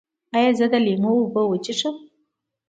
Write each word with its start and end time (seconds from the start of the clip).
ایا 0.35 0.51
زه 0.59 0.65
د 0.73 0.75
لیمو 0.85 1.11
اوبه 1.19 1.41
وڅښم؟ 1.45 1.95